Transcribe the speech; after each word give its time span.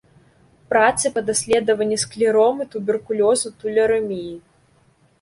Працы 0.71 1.05
па 1.17 1.23
даследаванні 1.27 2.01
склеромы, 2.05 2.63
туберкулёзу, 2.75 3.55
тулярэміі. 3.65 4.31